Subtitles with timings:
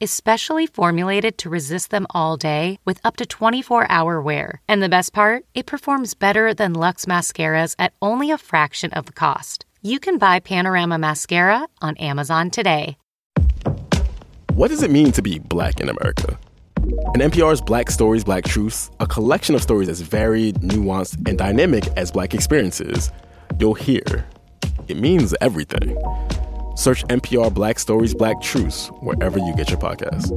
[0.00, 4.60] is specially formulated to resist them all day with up to 24 hour wear.
[4.68, 9.06] And the best part, it performs better than Luxe mascaras at only a fraction of
[9.06, 9.64] the cost.
[9.82, 12.96] You can buy Panorama Mascara on Amazon today.
[14.52, 16.38] What does it mean to be black in America?
[17.14, 21.86] In NPR's Black Stories, Black Truths, a collection of stories as varied, nuanced, and dynamic
[21.96, 23.10] as black experiences,
[23.58, 24.26] you'll hear
[24.88, 25.96] it means everything.
[26.76, 30.30] Search NPR Black Stories, Black Truths wherever you get your podcasts.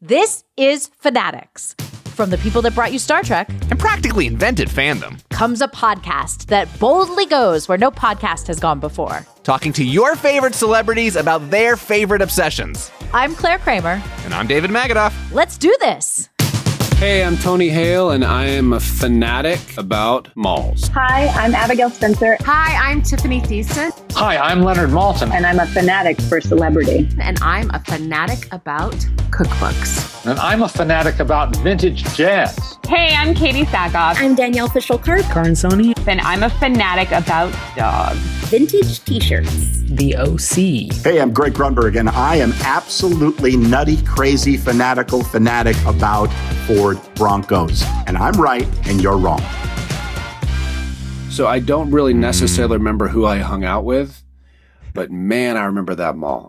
[0.00, 1.80] This is Fanaddicts.
[2.14, 6.46] From the people that brought you Star Trek and practically invented fandom comes a podcast
[6.46, 9.26] that boldly goes where no podcast has gone before.
[9.42, 12.92] Talking to your favorite celebrities about their favorite obsessions.
[13.12, 14.00] I'm Claire Kramer.
[14.24, 15.12] And I'm David Magadoff.
[15.32, 16.28] Let's do this.
[16.96, 20.88] Hey, I'm Tony Hale, and I am a fanatic about malls.
[20.94, 22.36] Hi, I'm Abigail Spencer.
[22.40, 23.93] Hi, I'm Tiffany Thiessen.
[24.16, 25.32] Hi, I'm Leonard Maltin.
[25.32, 27.08] And I'm a fanatic for celebrity.
[27.20, 28.92] And I'm a fanatic about
[29.30, 30.24] cookbooks.
[30.24, 32.78] And I'm a fanatic about vintage jazz.
[32.86, 34.22] Hey, I'm Katee Sackhoff.
[34.22, 35.24] I'm Danielle Fishel-Karp.
[35.24, 35.98] Karan Soni.
[36.06, 38.18] And I'm a fanatic about dogs.
[38.50, 39.80] Vintage t-shirts.
[39.82, 40.94] The OC.
[41.04, 46.26] Hey, I'm Greg Grunberg, and I am absolutely nutty, crazy, fanatical fanatic about
[46.68, 47.82] Ford Broncos.
[48.06, 49.42] And I'm right, and you're wrong.
[51.34, 52.18] So I don't really mm.
[52.18, 54.22] necessarily remember who I hung out with,
[54.92, 56.48] but man, I remember that mall.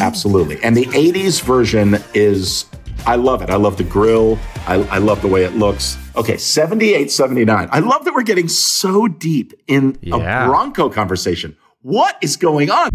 [0.00, 0.62] Absolutely.
[0.62, 2.66] And the 80s version is,
[3.06, 3.50] I love it.
[3.50, 4.38] I love the grill.
[4.68, 5.98] I, I, love the way it looks.
[6.14, 7.68] Okay, 78, 79.
[7.72, 10.44] I love that we're getting so deep in yeah.
[10.44, 11.56] a Bronco conversation.
[11.80, 12.90] What is going on?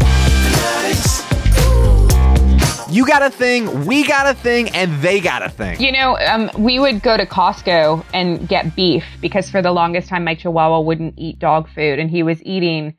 [2.90, 5.78] You got a thing, we got a thing, and they got a thing.
[5.78, 10.08] You know, um, we would go to Costco and get beef because for the longest
[10.08, 12.96] time, my chihuahua wouldn't eat dog food and he was eating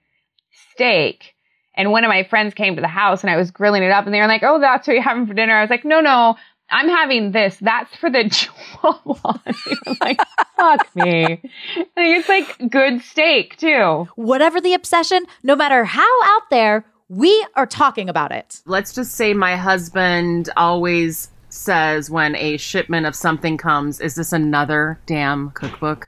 [0.74, 1.34] steak.
[1.76, 4.06] And one of my friends came to the house and I was grilling it up
[4.06, 5.56] and they were like, Oh, that's what you're having for dinner.
[5.56, 6.36] I was like, No, no,
[6.70, 7.58] I'm having this.
[7.60, 9.40] That's for the chihuahua.
[10.02, 10.20] like,
[10.56, 11.24] fuck me.
[11.26, 14.08] I think it's like good steak too.
[14.16, 18.62] Whatever the obsession, no matter how out there, we are talking about it.
[18.66, 24.32] Let's just say my husband always says when a shipment of something comes, is this
[24.32, 26.08] another damn cookbook?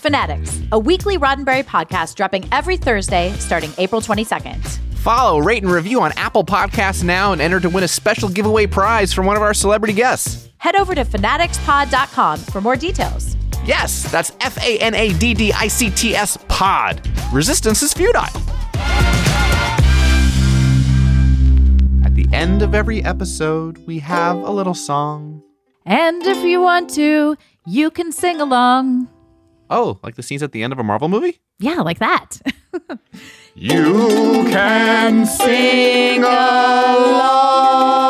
[0.00, 4.78] Fanaddicts, a weekly Roddenberry podcast dropping every Thursday starting April 22nd.
[4.94, 8.66] Follow, rate, and review on Apple Podcasts now and enter to win a special giveaway
[8.66, 10.48] prize from one of our celebrity guests.
[10.56, 13.36] Head over to fanaddictspod.com for more details.
[13.66, 17.06] Yes, that's F A N A D D I C T S pod.
[17.32, 18.24] Resistance is futile.
[22.32, 25.42] End of every episode, we have a little song.
[25.84, 27.36] And if you want to,
[27.66, 29.08] you can sing along.
[29.68, 31.40] Oh, like the scenes at the end of a Marvel movie?
[31.58, 32.40] Yeah, like that.
[33.54, 38.09] you can sing along.